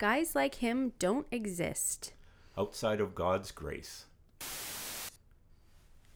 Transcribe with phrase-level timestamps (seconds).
[0.00, 2.14] Guys like him don't exist.
[2.56, 4.06] outside of God's grace.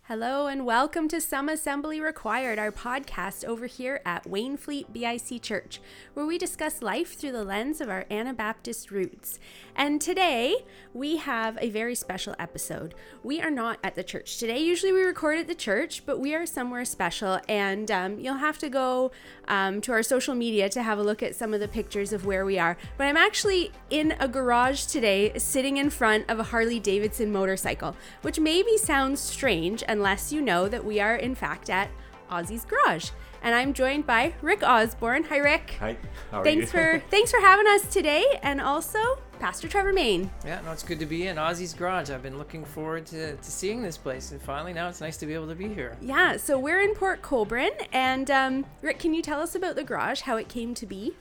[0.08, 5.80] Hello and welcome to Some Assembly Required, our podcast over here at Wainfleet BIC Church,
[6.12, 9.38] where we discuss life through the lens of our Anabaptist roots.
[9.74, 10.56] And today
[10.92, 12.94] we have a very special episode.
[13.22, 14.58] We are not at the church today.
[14.58, 18.58] Usually we record at the church, but we are somewhere special, and um, you'll have
[18.58, 19.10] to go
[19.48, 22.26] um, to our social media to have a look at some of the pictures of
[22.26, 22.76] where we are.
[22.98, 27.96] But I'm actually in a garage today, sitting in front of a Harley Davidson motorcycle,
[28.20, 31.88] which maybe sounds strange unless you know that we are in fact at
[32.28, 33.10] Ozzy's garage.
[33.44, 35.22] And I'm joined by Rick Osborne.
[35.24, 35.76] Hi, Rick.
[35.78, 35.96] Hi,
[36.32, 36.78] how are Thanks you?
[36.78, 38.98] for thanks for having us today, and also
[39.38, 40.30] Pastor Trevor Main.
[40.44, 42.10] Yeah, no, it's good to be in Ozzy's garage.
[42.10, 45.26] I've been looking forward to, to seeing this place, and finally now it's nice to
[45.26, 45.96] be able to be here.
[46.00, 49.84] Yeah, so we're in Port Colborne, and um, Rick, can you tell us about the
[49.84, 51.14] garage, how it came to be?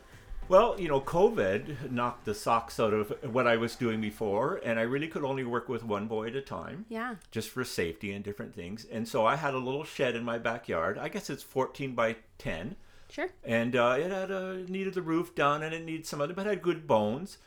[0.50, 4.78] Well, you know, COVID knocked the socks out of what I was doing before, and
[4.78, 6.86] I really could only work with one boy at a time.
[6.90, 7.16] Yeah.
[7.32, 8.86] Just for safety and different things.
[8.92, 10.98] And so I had a little shed in my backyard.
[10.98, 12.76] I guess it's 14 by 10.
[13.10, 13.30] Sure.
[13.44, 16.48] and uh, it had a needed the roof done and it needed some other but
[16.48, 17.38] it had good bones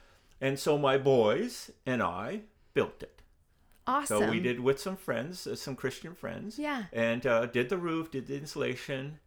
[0.41, 3.20] and so my boys and i built it
[3.84, 4.20] Awesome.
[4.22, 6.84] so we did with some friends uh, some christian friends Yeah.
[6.92, 9.19] and uh, did the roof did the insulation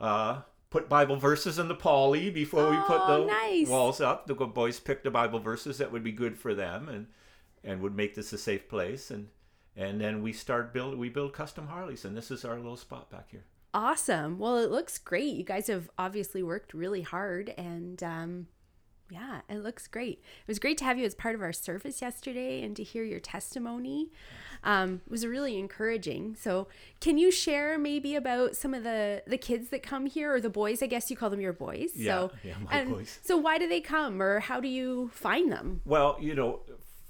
[0.00, 3.68] uh, put bible verses in the poly before we put Oh, the nice.
[3.68, 7.06] walls up the boys picked the bible verses that would be good for them and
[7.64, 9.28] and would make this a safe place and
[9.76, 13.10] and then we start build we build custom harleys and this is our little spot
[13.10, 13.44] back here
[13.74, 14.38] Awesome.
[14.38, 15.34] Well, it looks great.
[15.34, 18.46] You guys have obviously worked really hard, and um,
[19.10, 20.18] yeah, it looks great.
[20.18, 23.04] It was great to have you as part of our service yesterday and to hear
[23.04, 24.10] your testimony.
[24.64, 26.34] Um, it was really encouraging.
[26.38, 26.68] So,
[27.00, 30.50] can you share maybe about some of the the kids that come here, or the
[30.50, 30.82] boys?
[30.82, 31.90] I guess you call them your boys.
[31.94, 33.18] Yeah, so, yeah, my and boys.
[33.22, 35.82] So, why do they come, or how do you find them?
[35.84, 36.60] Well, you know,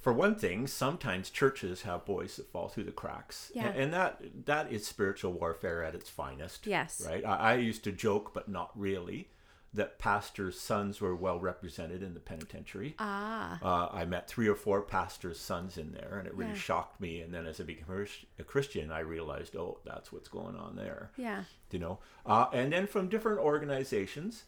[0.02, 3.68] for one thing, sometimes churches have boys that fall through the cracks, Yeah.
[3.68, 6.66] and, and that that is spiritual warfare at its finest.
[6.66, 7.02] Yes.
[7.06, 7.24] right.
[7.24, 9.28] I, I used to joke, but not really,
[9.76, 12.94] that pastors' sons were well represented in the penitentiary.
[12.98, 16.56] Ah, Uh, I met three or four pastors' sons in there, and it really Yeah.
[16.58, 17.20] shocked me.
[17.20, 18.06] And then, as I became
[18.38, 21.10] a Christian, I realized, oh, that's what's going on there.
[21.16, 22.00] Yeah, you know?
[22.24, 24.44] Uh, and then from different organizations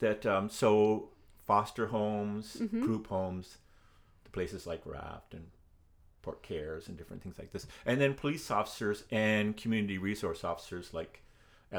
[0.00, 1.10] that um, so
[1.46, 3.58] foster homes group homes
[4.24, 5.50] the places like raft and
[6.22, 7.66] port cares and different things like this.
[7.86, 11.22] And then police officers and community resource officers like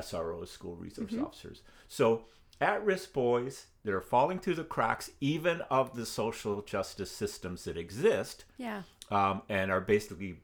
[0.02, 1.62] sros school resource officers.
[1.88, 2.26] So
[2.62, 7.78] at-risk boys that are falling through the cracks even of the social justice systems that
[7.78, 8.84] exist yeah.
[9.12, 10.38] um, and are basically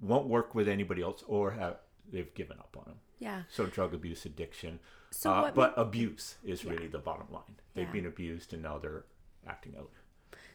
[0.00, 1.76] won't work with anybody else or have
[2.10, 3.42] they've given up on them Yeah.
[3.50, 4.78] so drug abuse, addiction,
[5.10, 7.56] So uh, but abuse is really the bottom line.
[7.74, 7.92] They've Yeah.
[7.92, 9.04] been abused and now they're
[9.46, 9.90] acting out.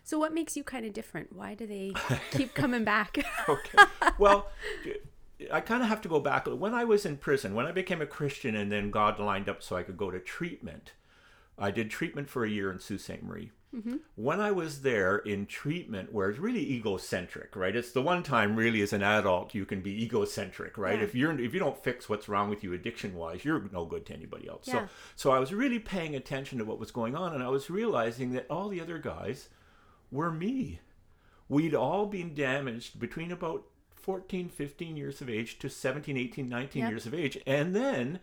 [0.03, 1.33] So, what makes you kind of different?
[1.33, 1.93] Why do they
[2.31, 3.17] keep coming back?
[3.49, 3.77] Okay.
[4.19, 4.49] well,
[5.51, 6.47] I kind of have to go back.
[6.47, 9.61] When I was in prison, when I became a Christian, and then God lined up
[9.61, 10.93] so I could go to treatment.
[11.57, 13.23] I did treatment for a year in Sault Ste.
[13.23, 13.51] Marie.
[13.75, 13.95] Mm-hmm.
[14.15, 17.75] When I was there in treatment, where it's really egocentric, right?
[17.75, 20.97] It's the one time really as an adult you can be egocentric, right?
[20.97, 21.03] Yeah.
[21.03, 24.05] If you're if you don't fix what's wrong with you addiction wise, you're no good
[24.05, 24.67] to anybody else.
[24.67, 24.73] Yeah.
[24.73, 27.69] So so I was really paying attention to what was going on, and I was
[27.69, 29.49] realizing that all the other guys
[30.09, 30.79] were me.
[31.49, 33.65] We'd all been damaged between about
[34.05, 36.91] 14, 15 years of age to 17, 18, 19 Yep.
[36.91, 38.19] years of age, and then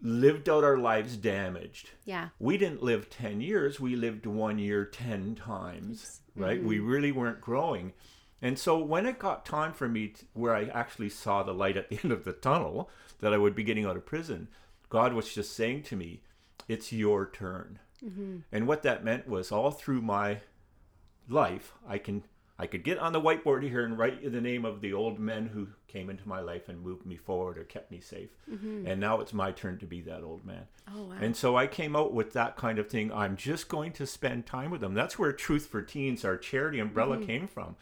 [0.00, 1.90] lived out our lives damaged.
[2.04, 2.28] yeah.
[2.38, 6.62] We didn't live 10 years, we lived one year 10 times, right?
[6.62, 6.86] We mm-hmm.
[6.86, 7.92] really weren't growing.
[8.40, 11.76] And so when it got time for me to, where I actually saw the light
[11.76, 12.88] at the end of the tunnel,
[13.18, 14.46] that I would be getting out of prison,
[14.90, 16.22] God was just saying to me,
[16.68, 17.80] It's your turn.
[18.04, 18.36] Mm-hmm.
[18.52, 20.38] And what that meant was all through my
[21.28, 22.22] life, I can
[22.58, 25.46] I could get on the whiteboard here and write the name of the old men
[25.46, 28.30] who came into my life and moved me forward or kept me safe.
[28.50, 28.86] Mm-hmm.
[28.86, 30.62] And now it's my turn to be that old man.
[30.94, 31.16] Oh, wow.
[31.20, 33.12] And so I came out with that kind of thing.
[33.12, 34.94] I'm just going to spend time with them.
[34.94, 37.26] That's where Truth for Teens, our charity umbrella, mm-hmm.
[37.26, 37.76] came from.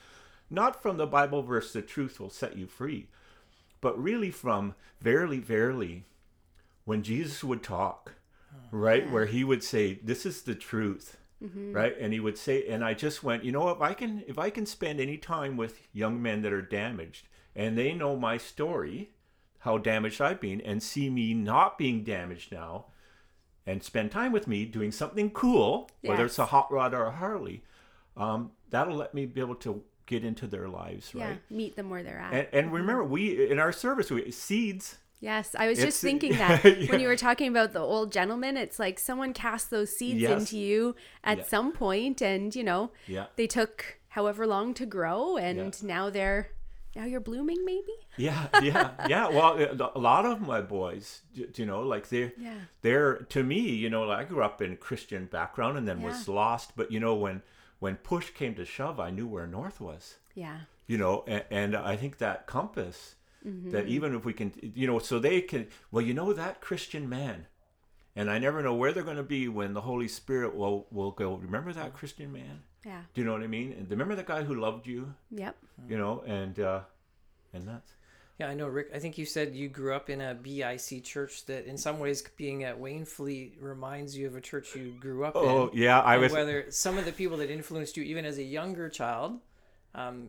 [0.50, 3.08] Not from the Bible verse, the truth will set you free,
[3.80, 6.04] but really from verily, verily,
[6.84, 8.14] when Jesus would talk,
[8.52, 9.10] oh, right?
[9.10, 11.16] Where he would say, This is the truth.
[11.72, 14.38] Right, and he would say, and I just went, you know, if I can, if
[14.38, 18.36] I can spend any time with young men that are damaged, and they know my
[18.36, 19.10] story,
[19.60, 22.86] how damaged I've been, and see me not being damaged now,
[23.66, 27.12] and spend time with me doing something cool, whether it's a hot rod or a
[27.12, 27.62] Harley,
[28.16, 31.28] um, that'll let me be able to get into their lives, yeah.
[31.28, 31.40] right?
[31.50, 32.34] Meet them where they're at.
[32.34, 36.32] And, and remember, we in our service, we seeds Yes, I was It's- just thinking
[36.42, 36.90] that yeah.
[36.90, 40.40] when you were talking about the old gentleman, it's like someone cast those seeds Yes.
[40.40, 40.94] into you
[41.24, 41.44] at Yeah.
[41.44, 43.26] some point, and you know Yeah.
[43.36, 46.50] they took however long to grow, and now they're
[46.96, 47.92] now you're blooming, maybe.
[48.16, 49.28] Yeah, yeah, yeah.
[49.28, 49.58] Well,
[49.96, 52.60] a lot of my boys, you know, like they're Yeah.
[52.82, 56.28] they're to me, you know, I grew up in a Christian background and then was
[56.28, 56.76] lost.
[56.76, 57.42] But you know, when
[57.80, 60.18] when push came to shove, I knew where north was.
[60.36, 63.72] Yeah, You know, and, and I think that compass, Mm-hmm.
[63.72, 65.66] that even if we can, you know, so they can.
[65.90, 67.46] Well, you know that Christian man,
[68.16, 71.10] and I never know where they're going to be when the Holy Spirit will will
[71.10, 71.34] go.
[71.34, 72.62] Remember that Christian man?
[72.86, 73.72] yeah, Do you know what I mean?
[73.72, 75.14] And remember the guy who loved you?
[75.30, 75.56] yep.
[75.88, 76.80] You know, and uh,
[77.52, 77.92] and that's.
[78.38, 78.88] Yeah, I know, Rick.
[78.94, 82.20] I think you said you grew up in a BIC church that, in some ways,
[82.36, 85.78] being at Wainfleet reminds you of a church you grew up Oh in.
[85.78, 86.32] yeah, I was.
[86.32, 89.38] whether some of the people that influenced you, even as a younger child,
[89.94, 90.28] um,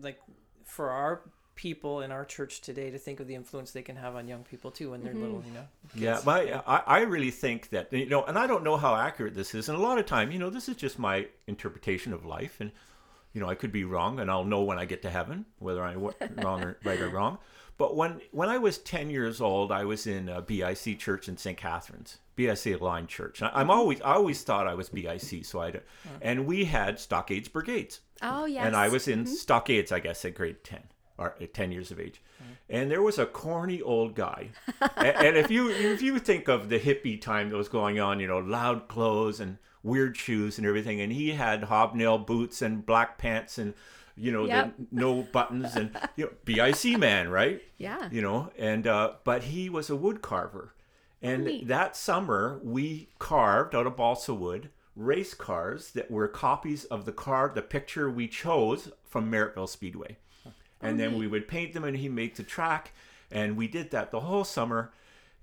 [0.00, 0.18] like
[0.64, 1.20] for our
[1.62, 4.42] people in our church today, to think of the influence they can have on young
[4.42, 5.48] people too when they're little, mm-hmm.
[5.48, 5.66] you know.
[5.94, 9.34] Yeah, my I, I really think that you know, and I don't know how accurate
[9.34, 12.24] this is, and a lot of time, you know, this is just my interpretation of
[12.26, 12.72] life, and
[13.32, 15.84] you know, I could be wrong, and I'll know when I get to heaven whether
[15.84, 16.02] I'm
[16.38, 17.38] wrong or right or wrong.
[17.78, 21.36] But when when I was ten years old, I was in a BIC church in
[21.36, 21.56] St.
[21.56, 23.40] Catharines, BIC Aligned Church.
[23.40, 23.70] I, I'm mm-hmm.
[23.70, 26.18] always I always thought I was BIC, so I, d- mm.
[26.22, 28.00] and we had Stockades Brigades.
[28.20, 28.66] Oh yes.
[28.66, 29.32] And I was in mm-hmm.
[29.32, 30.82] Stockades, I guess, at grade 10
[31.22, 32.20] or at 10 years of age.
[32.68, 34.48] And there was a corny old guy.
[34.96, 38.18] and, and if you if you think of the hippie time that was going on,
[38.20, 42.84] you know, loud clothes and weird shoes and everything, and he had hobnail boots and
[42.86, 43.74] black pants and
[44.16, 44.74] you know, Yep.
[44.76, 47.62] the no buttons and you know, BIC man, right?
[47.78, 48.08] Yeah.
[48.10, 50.74] You know, and uh but he was a wood carver.
[51.20, 51.68] And neat.
[51.68, 57.12] that summer we carved out of balsa wood race cars that were copies of the
[57.12, 60.16] car, the picture we chose from Merrittville Speedway.
[60.82, 61.18] And then mm-hmm.
[61.20, 62.92] we would paint them and he'd make the track.
[63.30, 64.92] And we did that the whole summer.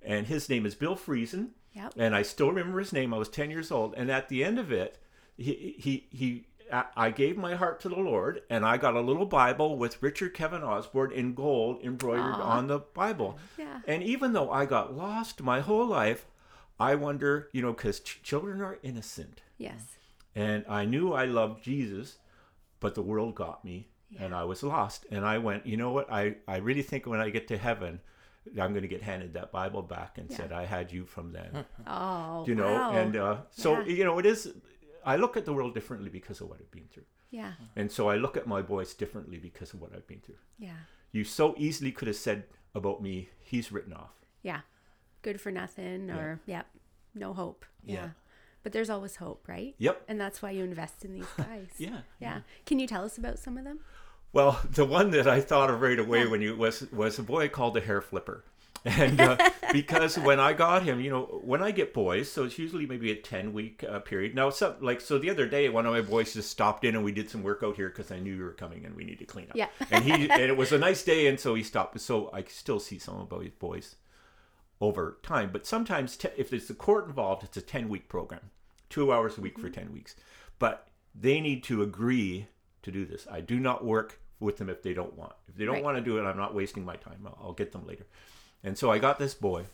[0.02, 1.50] And his name is Bill Friesen.
[1.74, 1.94] Yep.
[1.98, 3.14] And I still remember his name.
[3.14, 3.94] I was 10 years old.
[3.96, 4.98] And at the end of it,
[5.38, 9.26] he, he, he, I- gave my heart to the Lord and I got a little
[9.26, 12.58] Bible with Richard Kevin Osborne in gold embroidered Aw.
[12.58, 13.40] on the Bible.
[13.58, 13.80] Yeah.
[13.88, 16.28] And even though I got lost my whole life,
[16.80, 19.42] I wonder, you know, because ch- children are innocent.
[19.58, 19.98] Yes.
[20.36, 22.18] And I knew I loved Jesus,
[22.80, 25.06] but the world got me and I was lost.
[25.12, 26.12] And I went, you know what?
[26.12, 28.00] I, I really think when I get to heaven,
[28.60, 30.38] I'm going to get handed that Bible back and Yeah.
[30.38, 31.66] said, I had you from then.
[31.88, 32.44] Oh.
[32.48, 32.92] you know, wow.
[32.94, 33.86] and uh, so, Yeah.
[33.86, 34.52] you know, it is,
[35.06, 37.06] I look at the world differently because of what I've been through.
[37.32, 37.54] yeah.
[37.76, 40.42] And so I look at my boys differently because of what I've been through.
[40.58, 40.80] Yeah.
[41.12, 42.44] You so easily could have said
[42.76, 44.14] about me, he's written off.
[44.42, 44.62] Yeah.
[45.22, 46.66] Good for nothing or yep.
[47.14, 47.66] No hope.
[47.84, 48.10] Yeah.
[48.60, 48.64] Yeah.
[48.64, 49.76] But there's always hope, right?
[49.78, 50.04] Yep.
[50.08, 51.68] And that's why you invest in these guys.
[51.78, 52.00] Yeah.
[52.20, 52.40] Yeah.
[52.66, 53.80] Can you tell us about some of them?
[54.32, 57.50] Well, the one that I thought of right away when you was was a boy
[57.50, 58.44] called the hair flipper,
[58.86, 59.38] and uh,
[59.72, 63.12] because when I got him, you know, when I get boys, so it's usually maybe
[63.12, 64.36] a ten week uh, period.
[64.36, 67.04] Now, some like so the other day, one of my boys just stopped in and
[67.04, 69.18] we did some work out here because I knew you were coming and we need
[69.18, 69.56] to clean up.
[69.56, 69.70] Yeah.
[69.90, 72.00] and he and it was a nice day, and so he stopped.
[72.00, 73.96] So I still see some of my boys
[74.82, 78.52] over time, but sometimes te- if there's a court involved, it's a ten week program,
[78.90, 79.82] two hours a week for mm-hmm.
[79.82, 80.16] ten weeks,
[80.58, 82.48] but they need to agree
[82.84, 83.28] to do this.
[83.30, 85.34] I do not work with them if they don't want.
[85.50, 85.84] If they don't Right.
[85.84, 87.26] want to do it, I'm not wasting my time.
[87.26, 88.06] I'll, I'll get them later.
[88.64, 89.66] And so I got this boy,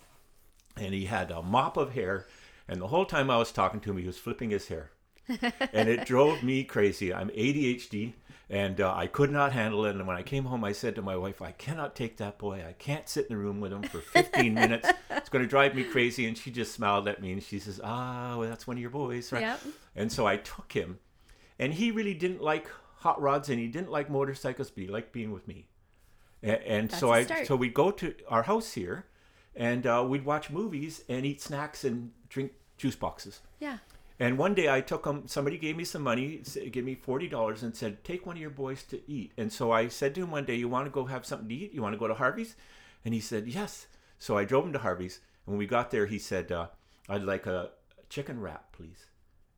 [0.75, 2.25] and he had a mop of hair,
[2.67, 4.91] and the whole time I was talking to him, he was flipping his hair,
[5.27, 7.13] and it drove me crazy.
[7.13, 8.13] I'm ADHD,
[8.49, 9.95] and uh, I could not handle it.
[9.95, 12.63] And when I came home, I said to my wife, "I cannot take that boy.
[12.67, 14.89] I can't sit in the room with him for 15 minutes.
[15.09, 17.79] It's going to drive me crazy." And she just smiled at me, and she says,
[17.83, 19.61] "Ah, well, that's one of your boys, right?" Yep.
[19.95, 20.99] And so I took him,
[21.59, 22.67] and he really didn't like
[23.05, 25.67] hot rods and he didn't like motorcycles, but he liked being with me.
[26.41, 27.45] And, and so I start.
[27.45, 29.05] so we'd go to our house here,
[29.55, 33.41] and uh, we'd watch movies and eat snacks and drink juice boxes.
[33.59, 33.77] Yeah.
[34.19, 35.27] And one day I took him.
[35.27, 36.41] Somebody gave me some money,
[36.71, 39.71] gave me forty dollars, and said, "Take one of your boys to eat." And so
[39.71, 41.73] I said to him one day, "You want to go have something to eat?
[41.73, 42.55] You want to go to Harvey's?"
[43.03, 46.05] And he said, "Yes." So I drove him to Harvey's, and when we got there,
[46.05, 46.67] he said, uh,
[47.09, 47.71] "I'd like a
[48.09, 49.07] chicken wrap, please."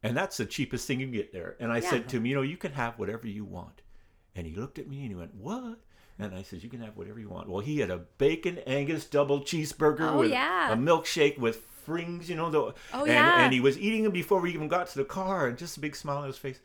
[0.01, 1.55] And that's the cheapest thing you can get there.
[1.59, 1.89] And I Yeah.
[1.89, 3.83] said to him, "You know, you can have whatever you want."
[4.35, 5.79] And he looked at me and he went, "What?"
[6.17, 9.05] And I said, "You can have whatever you want." Well, he had a bacon Angus
[9.05, 10.73] double cheeseburger Oh, with yeah.
[10.73, 12.59] a milkshake with frings, you know, the
[12.93, 13.43] Oh, and, yeah.
[13.43, 15.79] and he was eating them before we even got to the car, and just a
[15.79, 16.59] big smile on his face.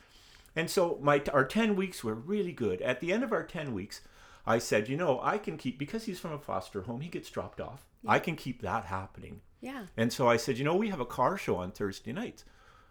[0.57, 2.83] And so my our ten weeks were really good.
[2.83, 4.01] At the end of our ten weeks,
[4.47, 7.01] I said, you know, I can keep because he's from a foster home.
[7.01, 7.87] He gets dropped off.
[8.07, 9.41] I can keep that happening.
[9.61, 9.85] Yeah.
[9.97, 12.45] And so I said, you know, we have a car show on Thursday nights.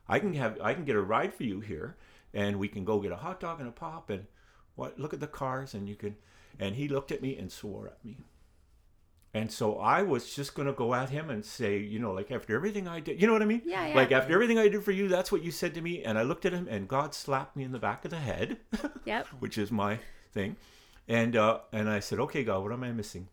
[0.07, 1.97] I can have I can get a ride for you here,
[2.33, 4.25] and we can go get a hot dog and a pop and
[4.75, 6.15] what look at the cars and you can.
[6.59, 8.17] And he looked at me and swore at me.
[9.33, 12.31] And so I was just going to go at him and say, you know, like
[12.31, 13.61] after everything I did, you know what I mean?
[13.65, 13.95] Yeah, yeah.
[13.95, 16.03] Like after everything I did for you, that's what you said to me.
[16.03, 18.57] And I looked at him and God slapped me in the back of the head,
[19.05, 19.27] Yep.
[19.39, 19.99] which is my
[20.33, 20.57] thing.
[21.07, 23.29] And uh, and I said, okay, God, what am I missing?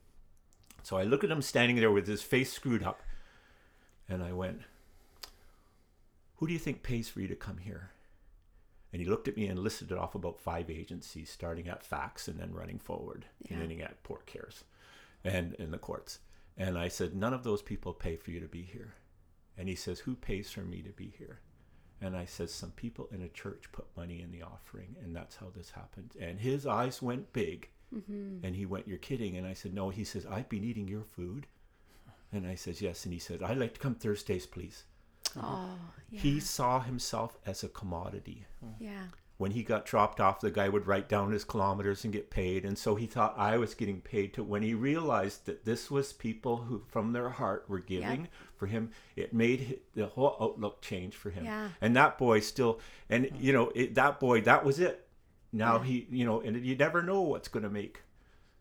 [0.84, 3.02] So I looked at him standing there with his face screwed up.
[4.08, 4.60] And I went,
[6.36, 7.90] who do you think pays for you to come here?
[8.92, 12.26] And he looked at me and listed it off about five agencies, starting at FACS
[12.28, 13.54] and then running forward, Yeah.
[13.54, 14.62] and ending at port cares
[15.24, 16.20] and in the courts.
[16.56, 18.94] And I said, none of those people pay for you to be here.
[19.56, 21.40] And he says, who pays for me to be here?
[22.00, 25.36] And I said, some people in a church put money in the offering, and that's
[25.36, 26.14] how this happened.
[26.20, 28.44] And his eyes went big, mm-hmm.
[28.44, 31.02] and he went, "You're kidding?" And I said, "No." He says, "I've been eating your
[31.02, 31.48] food,"
[32.32, 34.84] and I says, "Yes." And he said, "I'd like to come Thursdays, please."
[35.36, 35.76] Oh,
[36.10, 36.20] yeah.
[36.20, 38.46] He saw himself as a commodity.
[38.78, 39.06] yeah.
[39.38, 42.64] When he got dropped off, the guy would write down his kilometers and get paid.
[42.64, 46.12] And so he thought I was getting paid to when he realized that this was
[46.12, 48.26] people who, from their heart, were giving
[48.56, 48.90] for him.
[49.14, 51.44] It made the whole outlook change for him.
[51.44, 51.68] Yeah.
[51.80, 55.06] And that boy still, and you know, it, that boy, that was it.
[55.52, 58.02] Now he, you know, and you never know what's going to make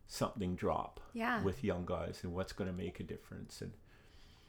[0.06, 1.42] something drop Yeah.
[1.42, 3.60] with young guys and what's going to make a difference.
[3.60, 3.72] And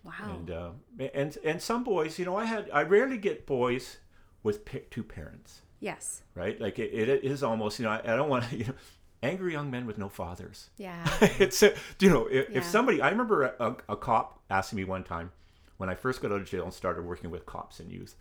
[0.04, 0.14] Wow.
[0.38, 0.70] and uh,
[1.14, 3.98] and and some boys, you know, I had I rarely get boys
[4.44, 6.22] with two parents, yes.
[6.36, 6.60] right?
[6.60, 8.74] Like it, it is almost, you know, I, I don't want to, you know,
[9.22, 10.70] angry young men with no fathers.
[10.78, 11.06] Yeah.
[11.22, 12.58] it's you know, if, Yeah.
[12.58, 15.32] if somebody, I remember a, a, cop asking me one time
[15.78, 18.16] when I first got out of jail and started working with cops and youth,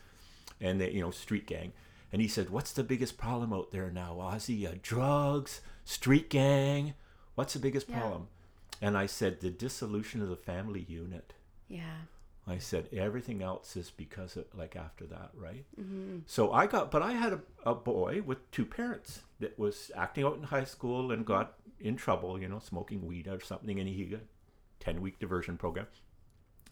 [0.61, 1.73] and they, you know, street gang,
[2.13, 4.67] and he said, "What's the biggest problem out there now, Ozzy?
[4.67, 6.95] Uh, drugs, street gang.
[7.35, 8.01] What's the biggest Yeah.
[8.01, 8.29] problem?"
[8.81, 11.35] And I said, "The dissolution of the family unit."
[11.69, 11.83] Yeah.
[12.49, 15.65] I said everything else is because of like after that, right?
[15.81, 16.19] Mm-hmm.
[16.27, 20.25] So I got, but I had a, a boy with two parents that was acting
[20.25, 23.89] out in high school and got in trouble, you know, smoking weed or something, and
[23.89, 24.21] he got
[24.81, 25.87] ten week diversion program.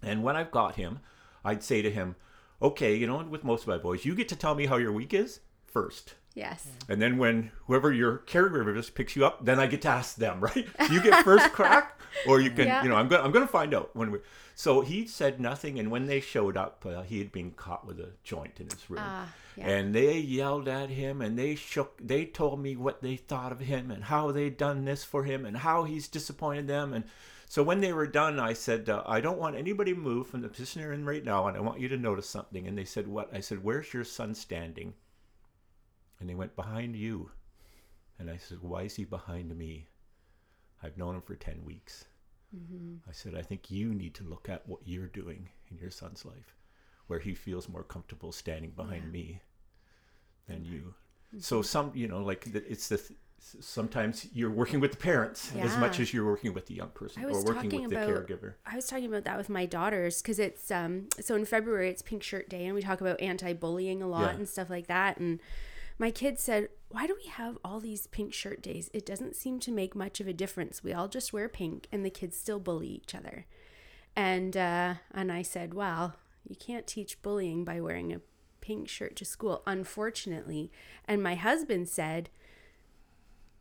[0.03, 1.01] And when I've got him,
[1.45, 2.17] I'd say to him,
[2.61, 4.93] "Okay, you know, with most of my boys, you get to tell me how your
[4.93, 6.15] week is first.
[6.37, 6.69] Yes.
[6.89, 10.17] And then when whoever your caregiver is picks you up, then I get to ask
[10.17, 10.69] them, right?
[10.91, 12.83] You get first crack, or you can, Yeah.
[12.83, 14.19] you know, I'm gonna I'm gonna find out when we.
[14.55, 17.99] So he said nothing, and when they showed up, uh, he had been caught with
[18.01, 19.67] a joint in his room, Ah, yeah.
[19.69, 21.99] and they yelled at him, and they shook.
[22.07, 25.47] They told me what they thought of him, and how they'd done this for him,
[25.47, 27.05] and how he's disappointed them, and.
[27.49, 30.41] So when they were done, I said, uh, I don't want anybody to move from
[30.43, 32.67] the position you're in right now, and I want you to notice something.
[32.67, 33.33] And they said, What?
[33.33, 34.95] I said, Where's your son standing?
[36.21, 37.31] And they went, Behind you.
[38.19, 39.89] And I said, Why is he behind me?
[40.83, 42.05] I've known him for 10 weeks.
[43.09, 46.25] I said, I think you need to look at what you're doing in your son's
[46.25, 46.55] life,
[47.07, 49.11] where he feels more comfortable standing behind Yeah.
[49.11, 49.41] me
[50.49, 50.95] than you.
[51.39, 53.03] So, some, you know, like the- it's the,
[53.41, 57.25] sometimes you're working with the parents as much as you're working with the young person
[57.25, 58.55] or working with the caregiver.
[58.65, 62.01] I was talking about that with my daughters because it's um so in February it's
[62.01, 64.37] Pink Shirt Day and we talk about anti-bullying a lot Yeah.
[64.39, 65.41] and stuff like that and
[65.99, 68.91] my kids said why do we have all these pink shirt days?
[68.95, 70.85] It doesn't seem to make much of a difference.
[70.85, 73.47] We all just wear pink and the kids still bully each other.
[74.15, 76.17] And uh and I said well
[76.49, 78.21] you can't teach bullying by wearing a
[78.61, 80.71] pink shirt to school unfortunately.
[81.07, 82.31] And my husband said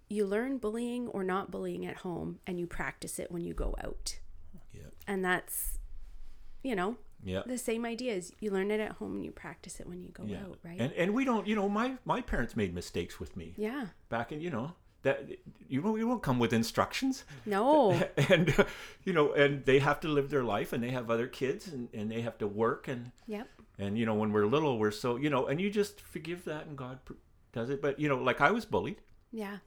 [0.07, 3.75] you learn bullying or not bullying at home and you practice it when you go
[3.83, 4.19] out.
[4.71, 4.89] Yeah.
[5.07, 5.79] and that's
[6.63, 7.41] you know Yeah.
[7.45, 10.11] the same idea is you learn it at home and you practice it when you
[10.11, 10.43] go Yeah.
[10.45, 10.79] out right?
[10.79, 13.53] And and we don't, you know, my my parents made mistakes with me.
[13.57, 13.87] Yeah.
[14.09, 15.17] Back in, you know, that
[15.67, 17.25] you won't, you won't come with instructions.
[17.45, 17.91] no.
[18.29, 18.53] And
[19.03, 21.89] you know and they have to live their life and they have other kids and,
[21.93, 23.47] and they have to work and yep.
[23.77, 26.65] and you know when we're little we're so you know and you just forgive that
[26.67, 26.99] and god
[27.53, 27.81] does it.
[27.81, 29.01] But you know like i was bullied.
[29.31, 29.57] Yeah.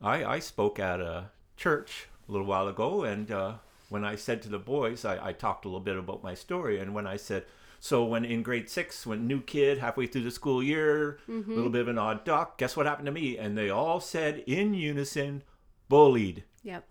[0.00, 3.54] I i spoke at a church a little while ago and uh
[3.92, 6.78] when i said to the boys i, I talked a little bit about my story
[6.78, 7.44] and when i said
[7.78, 11.70] so when in grade six when new kid halfway through the school year a little
[11.70, 14.74] bit of an odd duck guess what happened to me and they all said in
[14.74, 15.42] unison
[15.88, 16.88] bullied yep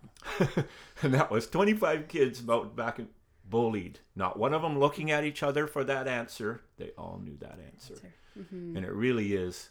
[1.02, 3.08] and that was 25 kids about back and
[3.52, 4.00] bullied.
[4.16, 6.62] Not one of them looking at each other for that answer.
[6.78, 7.94] They all knew that answer.
[8.36, 8.76] Mm-hmm.
[8.76, 9.70] And it really is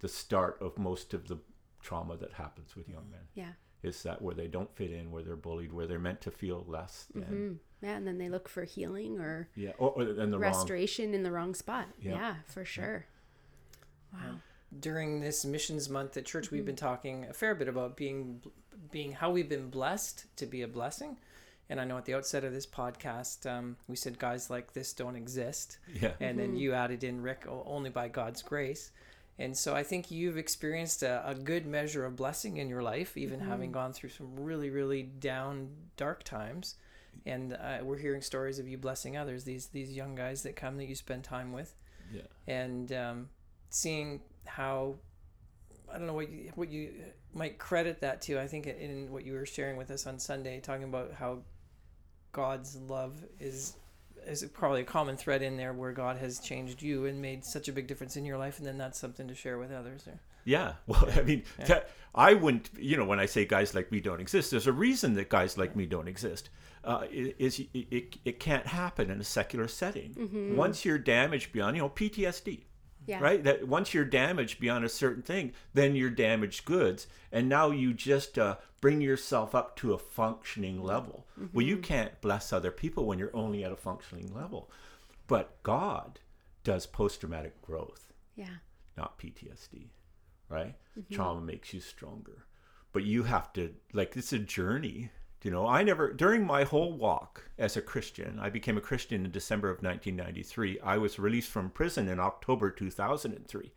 [0.00, 1.38] the start of most of the
[1.80, 3.20] trauma that happens with young men.
[3.34, 6.30] yeah Is that where they don't fit in, where they're bullied, where they're meant to
[6.30, 7.24] feel less than.
[7.24, 7.56] mm.
[7.86, 10.52] yeah and then they look for healing or Yeah, or, or and the wrong.
[10.52, 12.12] restoration in the wrong spot Yeah.
[12.12, 13.06] yeah, for sure
[14.12, 14.34] wow
[14.78, 16.54] during this missions month at church Mm-hmm.
[16.56, 18.40] we've been talking a fair bit about being
[18.90, 21.16] being how we've been blessed to be a blessing
[21.68, 24.92] and i know at the outset of this podcast um, we said guys like this
[24.92, 26.12] don't exist Yeah.
[26.20, 28.90] and then you added in rick only by god's grace
[29.40, 33.16] And so I think you've experienced a, a good measure of blessing in your life,
[33.16, 33.48] even Mm-hmm.
[33.50, 36.76] having gone through some really, really down, dark times.
[37.26, 40.76] And uh, we're hearing stories of you blessing others, these these young guys that come
[40.76, 41.74] that you spend time with,
[42.12, 42.22] Yeah.
[42.46, 43.28] and um,
[43.70, 44.96] seeing how
[45.92, 46.92] I don't know what you, what you
[47.34, 48.38] might credit that to.
[48.40, 51.38] I think in what you were sharing with us on Sunday, talking about how
[52.32, 53.74] God's love is
[54.26, 57.68] is probably a common thread in there where God has changed you and made such
[57.68, 60.06] a big difference in your life, and then that's something to share with others.
[60.06, 60.74] Or Yeah.
[60.86, 64.20] Well, I mean, that, I wouldn't, you know, when I say guys like me don't
[64.20, 66.50] exist, there's a reason that guys like me don't exist.
[66.82, 70.54] Uh, is it, it, it can't happen in a secular setting.
[70.56, 72.60] Once you're damaged beyond, you know, PTSD,
[73.06, 73.20] Yeah.
[73.20, 73.44] right?
[73.44, 77.92] That once you're damaged beyond a certain thing, then you're damaged goods, and now you
[77.92, 80.86] just uh, bring yourself up to a functioning mm-hmm.
[80.86, 81.26] level.
[81.52, 81.82] Well, you mm-hmm.
[81.82, 84.70] can't bless other people when you're only at a functioning level,
[85.26, 86.20] but God
[86.64, 88.46] does post-traumatic growth Yeah.
[88.96, 89.88] not PTSD,
[90.48, 90.76] right?
[90.98, 91.14] Mm-hmm.
[91.14, 92.44] Trauma makes you stronger.
[92.92, 95.10] But you have to, like, it's a journey.
[95.42, 99.24] You know, I never, during my whole walk as a Christian, I became a Christian
[99.24, 100.80] in December of 1993.
[100.80, 103.72] I was released from prison in October 2003.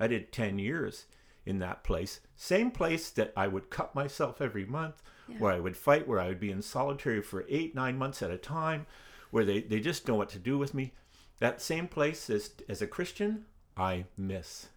[0.00, 1.06] I did 10 years
[1.46, 2.20] in that place.
[2.36, 5.02] Same place that I would cut myself every month,
[5.38, 8.30] where I would fight, where I would be in solitary for eight, nine months at
[8.30, 8.86] a time,
[9.30, 10.92] where they, they just know what to do with me.
[11.38, 13.46] That same place as, as a Christian,
[13.76, 14.68] I miss.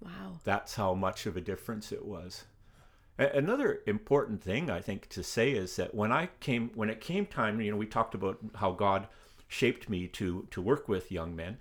[0.00, 0.40] Wow.
[0.44, 2.44] That's how much of a difference it was.
[3.18, 7.00] A- Another important thing I think to say is that when I came, when it
[7.00, 9.08] came time, you know, we talked about how God
[9.48, 11.58] shaped me to to work with young men,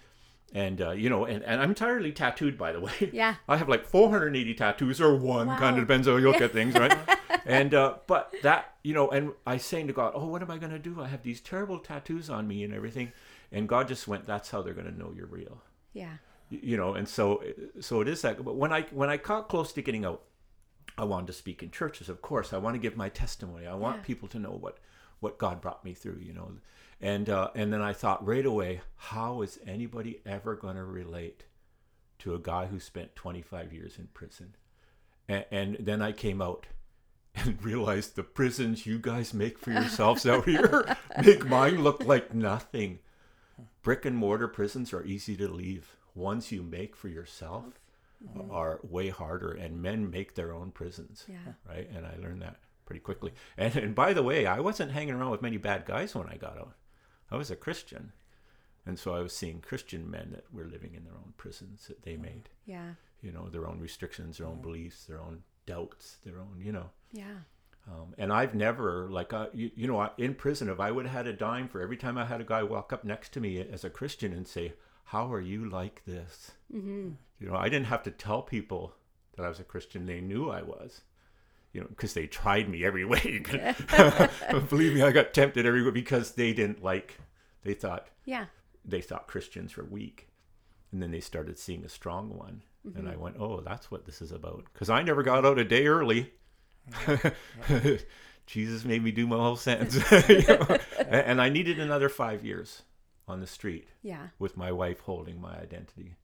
[0.53, 3.09] and uh, you know, and, and I'm entirely tattooed, by the way.
[3.13, 3.35] Yeah.
[3.47, 5.57] I have like 480 tattoos or one, Wow.
[5.57, 6.97] kind of depends how you look at things, right?
[7.45, 10.57] and uh, but that you know, and I saying to God, oh, what am I
[10.57, 11.01] gonna do?
[11.01, 13.11] I have these terrible tattoos on me and everything,
[13.51, 15.61] and God just went, that's how they're gonna know you're real
[15.93, 16.13] Yeah.
[16.49, 17.43] you know and so
[17.79, 20.21] so it is that but when i when i got close to getting out
[20.95, 23.73] i wanted to speak in churches of course i want to give my testimony i
[23.73, 24.03] want Yeah.
[24.03, 24.77] people to know what
[25.19, 26.51] what god brought me through you know
[27.01, 31.45] and uh, and then i thought right away how is anybody ever going to relate
[32.19, 34.55] to a guy who spent 25 years in prison
[35.27, 36.67] and, and then i came out
[37.35, 42.33] and realized the prisons you guys make for yourselves out here make mine look like
[42.33, 42.99] nothing
[43.85, 45.95] brick and mortar prisons are easy to leave.
[46.13, 47.79] Ones you make for yourself
[48.49, 51.25] are way harder, and men make their own prisons.
[51.27, 51.53] Yeah.
[51.67, 51.89] Right.
[51.95, 53.33] And I learned that pretty quickly.
[53.57, 56.37] And, and by the way, I wasn't hanging around with many bad guys when I
[56.37, 56.75] got out.
[57.31, 58.11] I was a Christian.
[58.85, 62.03] And so I was seeing Christian men that were living in their own prisons that
[62.03, 62.91] they made, Yeah.
[63.21, 66.91] you know, their own restrictions, their own beliefs, their own doubts, their own, you know.
[67.11, 67.37] Yeah.
[67.87, 71.15] Um, and I've never, like, uh, you, you know, in prison, if I would have
[71.15, 73.59] had a dime for every time I had a guy walk up next to me
[73.59, 74.73] as a Christian and say,
[75.05, 76.51] How are you like this?
[76.73, 77.09] Mm-hmm.
[77.39, 78.93] You know, I didn't have to tell people
[79.35, 80.05] that I was a Christian.
[80.05, 81.01] They knew I was,
[81.75, 83.43] you know, because they tried me every way.
[84.69, 87.17] Believe me, I got tempted every way because they didn't like,
[87.63, 88.45] they thought, Yeah.
[88.85, 90.29] they thought Christians were weak.
[90.93, 92.61] And then they started seeing a strong one.
[92.95, 93.21] And I mm-hmm.
[93.21, 94.65] went, oh, that's what this is about.
[94.71, 96.31] Because I never got out a day early.
[98.45, 99.95] Jesus made me do my whole sentence.
[100.29, 100.77] You know?
[101.09, 102.83] And I needed another five years
[103.27, 104.27] on the street Yeah.
[104.37, 106.15] with my wife holding my identity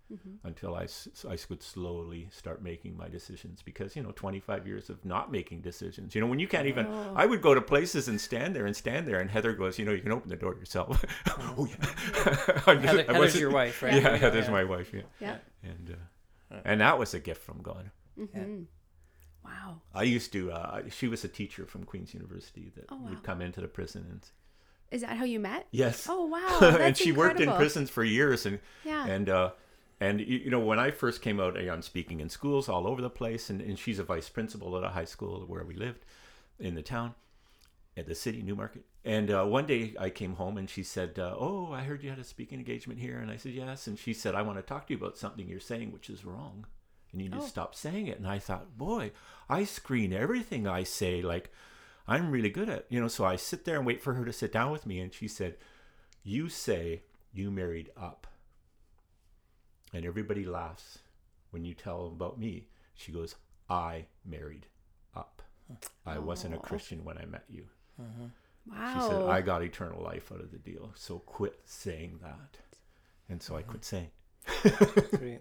[0.44, 0.88] until I,
[1.30, 5.62] I could slowly start making my decisions because you know 25 years of not making
[5.62, 7.14] decisions you know when you can't even Oh.
[7.16, 9.86] I would go to places and stand there and stand there and Heather goes you
[9.86, 13.52] know you can open the door yourself oh yeah I'm just- Heather, Heather's wasn't- your
[13.52, 13.94] wife, right?
[13.96, 14.52] yeah, There we Heather's yeah.
[14.52, 15.38] my wife yeah Yeah.
[15.64, 15.96] and
[16.52, 18.64] uh, and that was a gift from God Mm-hmm.
[19.44, 19.82] Wow.
[19.96, 23.10] I used to uh, she was a teacher from Queen's University that Oh, wow.
[23.10, 24.24] would come into the prison and
[24.92, 25.68] Is that how you met?
[25.72, 26.78] yes Oh wow.
[26.80, 29.06] And she worked in prisons for years and Yeah.
[29.08, 29.52] and uh
[30.00, 33.02] and you you know when i first came out i'm speaking in schools all over
[33.02, 36.04] the place and, and she's a vice principal at a high school where we lived
[36.60, 37.14] in the town
[37.96, 41.36] at the city newmarket and uh, one day i came home and she said uh,
[41.38, 44.14] oh i heard you had a speaking engagement here and i said yes and she
[44.14, 46.66] said i want to talk to you about something you're saying which is wrong
[47.12, 47.42] and you need Oh.
[47.44, 49.12] to stop saying it and i thought boy
[49.50, 51.52] i screen everything i say like
[52.08, 54.34] i'm really good at you know so i sit there and wait for her to
[54.34, 55.56] sit down with me and she said
[56.24, 57.02] you say
[57.34, 58.28] you married up.
[59.94, 61.00] And everybody laughs
[61.52, 62.68] when you tell them about me.
[62.94, 63.36] She goes
[63.70, 64.68] i married
[65.16, 65.42] up.
[66.06, 67.66] I wasn't a christian when i met you.
[68.70, 68.94] Wow.
[68.94, 70.92] she said i got eternal life out of the deal.
[70.96, 72.58] So quit saying that.
[73.30, 74.10] And so i quit saying.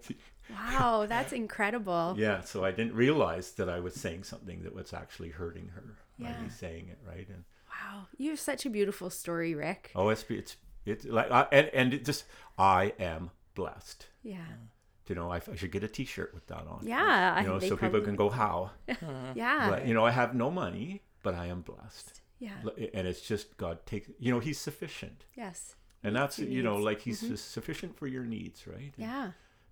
[0.49, 1.05] Wow.
[1.07, 2.15] That's incredible.
[2.17, 5.95] yeah so i didn't realize that i was saying something that was actually hurting her
[6.29, 6.41] Yeah.
[6.41, 8.07] me saying it right and Wow.
[8.17, 9.91] You have such a beautiful story, Rick.
[9.95, 12.25] oh it's it's it's like I, and and it just
[12.57, 14.39] i am blessed Yeah.
[14.39, 14.67] Uh,
[15.07, 16.79] you know, I, I should get a T-shirt with that on.
[16.83, 18.71] Yeah, I- You know, so people can go, how?
[19.35, 19.69] Yeah.
[19.69, 22.21] But, you know, I have no money, but I am blessed.
[22.39, 22.53] Yeah.
[22.93, 25.25] And it's just God takes, you know, He's sufficient.
[25.35, 25.75] Yes.
[26.01, 27.31] And that's, your you know, like He's mm-hmm.
[27.31, 28.93] su- sufficient for your needs, right?
[28.95, 29.31] Yeah.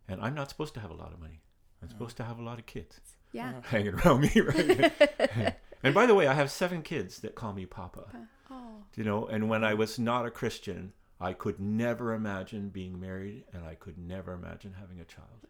[0.10, 1.42] And I'm not supposed to have a lot of money.
[1.82, 1.92] I'm mm.
[1.92, 3.00] supposed to have a lot of kids
[3.32, 3.54] Yeah.
[3.64, 5.56] hanging around me, right?
[5.84, 8.06] and by the way, I have seven kids that call me Papa.
[8.52, 8.84] Oh.
[8.96, 13.44] You know, and when I was not a Christian, I could never imagine being married
[13.54, 15.48] and I could never imagine having a child.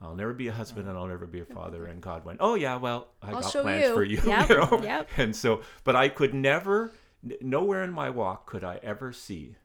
[0.00, 1.86] I'll never be a husband and I'll never be a father.
[1.86, 4.20] And God went, Oh, yeah, well, I I'll got plans you." for you.
[4.26, 4.80] Yep, you know?
[4.82, 5.08] yep.
[5.16, 6.92] And so, but I could never,
[7.24, 9.56] n- nowhere in my walk could I ever see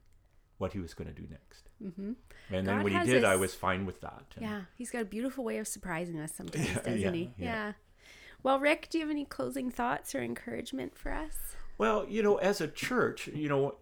[0.57, 1.69] what he was going to do next.
[1.83, 2.11] Mm-hmm.
[2.53, 4.23] And then God when he did, I was fine with that.
[4.35, 4.61] And- Yeah.
[4.77, 7.33] He's got a beautiful way of surprising us sometimes, Yeah, doesn't yeah, he?
[7.37, 7.45] yeah.
[7.45, 7.71] Yeah.
[8.43, 11.36] Well, Rick, do you have any closing thoughts or encouragement for us?
[11.77, 13.75] Well, you know, as a church, you know,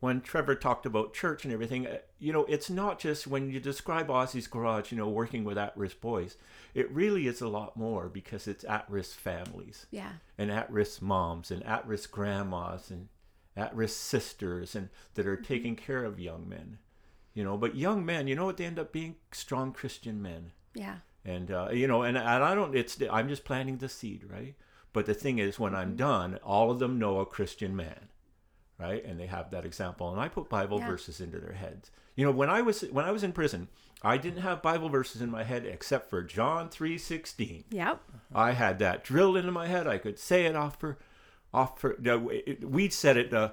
[0.00, 3.60] when Trevor talked about church and everything, uh, you know, it's not just when you
[3.60, 6.36] describe Ozzy's Garage, you know, working with at risk boys.
[6.74, 10.14] It really is a lot more because it's at risk families Yeah.
[10.38, 13.08] and at risk moms and at risk grandmas and
[13.56, 16.78] at risk sisters and that are taking care of young men.
[17.34, 19.16] You know, but young men, you know what they end up being?
[19.30, 20.98] Strong Christian men Yeah.
[21.24, 24.54] And uh, you know and, and i don't it's i'm just planting the seed right?
[24.92, 28.08] But the thing is when i'm done all of them know a christian man
[28.78, 29.04] right?
[29.04, 30.10] And they have that example.
[30.10, 30.88] And i put bible Yeah.
[30.88, 31.90] verses into their heads.
[32.16, 33.68] You know when i was when i was in prison
[34.02, 38.00] i didn't have bible verses in my head except for john 3.16 Yep.
[38.34, 39.86] i had that drilled into my head.
[39.86, 40.98] I could say it off for
[41.54, 41.96] off for
[42.62, 43.52] we said it uh,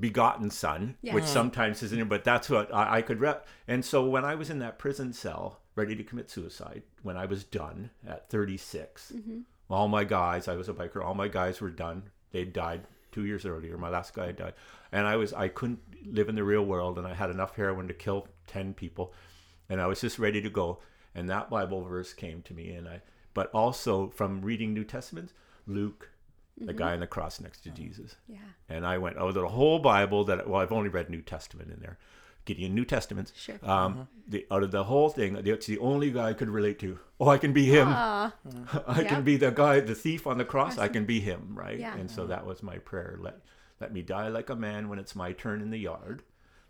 [0.00, 1.14] begotten son Yeah.
[1.14, 4.48] which sometimes isn't but that's what I, I could rep and so when i was
[4.50, 9.40] in that prison cell ready to commit suicide when i was done at 36 mm-hmm.
[9.70, 12.04] all my guys i was a biker all my guys were done.
[12.30, 13.76] They died two years earlier.
[13.76, 14.54] My last guy died.
[14.90, 17.88] And i was i couldn't live in the real world and i had enough heroin
[17.88, 19.12] to kill 10 people.
[19.68, 20.80] And i was just ready to go.
[21.14, 23.02] And that bible verse came to me and i
[23.34, 25.32] but also from reading new testaments
[25.66, 26.10] luke
[26.58, 26.76] the mm-hmm.
[26.76, 28.16] guy on the cross next to oh, jesus.
[28.28, 28.38] Yeah.
[28.68, 31.80] and I went, oh, the whole Bible that well, I've only read New Testament in
[31.80, 31.98] there,
[32.44, 33.32] Gideon New Testament.
[33.36, 33.58] Sure.
[33.62, 34.02] Um, mm-hmm.
[34.28, 36.98] the out of the whole thing, it's the only guy I could relate to.
[37.20, 37.88] Oh, I can be him.
[37.88, 38.32] Aw.
[38.44, 38.82] Ah.
[38.86, 39.08] I yeah.
[39.08, 40.78] can be the guy, the thief on the cross.
[40.78, 41.78] I can be him, right?
[41.78, 41.96] Yeah.
[41.96, 42.30] And so mm-hmm.
[42.30, 43.18] that was my prayer.
[43.20, 43.40] Let
[43.80, 46.22] let me die like a man when it's my turn in the yard.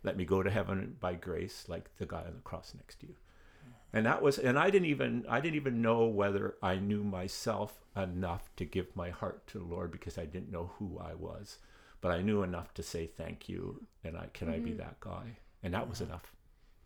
[0.03, 3.07] Let me go to heaven by grace, like the guy on the cross next to
[3.07, 3.13] you.
[3.13, 3.97] Mm-hmm.
[3.97, 7.85] And that was, and I didn't even, I didn't even know whether I knew myself
[7.95, 11.59] enough to give my heart to the Lord because I didn't know who I was,
[12.01, 15.37] but I knew enough to say thank you, and I can I be that guy,
[15.63, 16.33] and that was enough,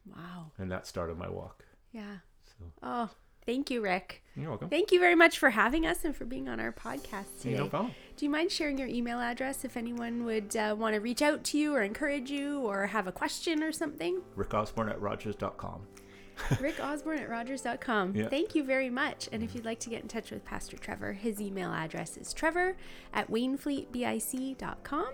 [0.07, 0.53] Wow.
[0.59, 1.65] and that started my walk.
[1.93, 2.19] Yeah.
[2.45, 3.11] So Oh,
[3.45, 4.23] thank you, Rick.
[4.37, 4.69] you're welcome.
[4.69, 7.57] Thank you very much for having us and for being on our podcast today.
[7.57, 7.95] no problem.
[8.17, 11.45] Do you mind sharing your email address if anyone would uh, want to reach out
[11.45, 14.21] to you or encourage you or have a question or something?
[14.35, 15.87] Rick Osborne at Rogers.com.
[16.61, 18.15] Rick Osborne at Rogers.com.
[18.15, 18.29] Yeah.
[18.29, 19.27] Thank you very much.
[19.33, 22.35] And if you'd like to get in touch with Pastor Trevor, his email address is
[22.35, 22.77] trevor
[23.15, 25.07] at wainfleetbic.com.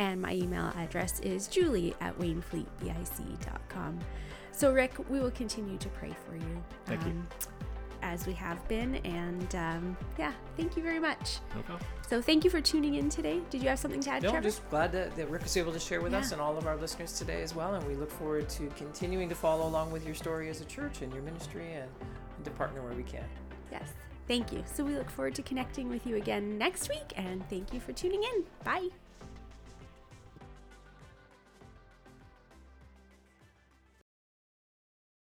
[0.00, 3.98] And my email address is julie at wainfleetbic.com.
[4.50, 6.42] So, Rick, we will continue to pray for you.
[6.42, 7.22] um, Thank you.
[8.02, 8.94] As we have been.
[9.04, 11.40] And um, yeah, thank you very much.
[11.54, 11.86] No problem.
[12.08, 13.42] So, thank you for tuning in today.
[13.50, 14.36] Did you have something to add, Trevor?
[14.38, 14.48] No, Trevor?
[14.48, 16.76] just glad that, that Rick was able to share with us and all of our
[16.76, 17.74] listeners today as well.
[17.74, 21.02] And we look forward to continuing to follow along with your story as a church
[21.02, 21.90] and your ministry and,
[22.36, 23.24] and to partner where we can.
[23.70, 23.92] Yes.
[24.26, 24.64] Thank you.
[24.64, 27.12] So, we look forward to connecting with you again next week.
[27.16, 28.44] And thank you for tuning in.
[28.64, 28.88] Bye.